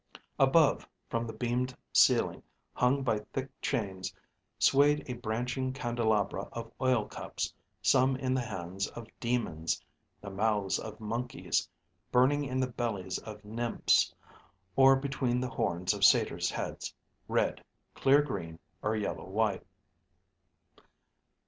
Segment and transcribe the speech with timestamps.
[0.39, 2.41] Above, from the beamed ceiling,
[2.73, 4.11] hung by thick chains,
[4.57, 9.79] swayed a branching candelabra of oil cups, some in the hands of demons,
[10.19, 11.69] the mouths of monkeys,
[12.11, 14.11] burning in the bellies of nymphs,
[14.75, 16.95] or between the horns of satyrs' heads
[17.27, 17.63] red,
[17.93, 19.63] clear green, or yellow white.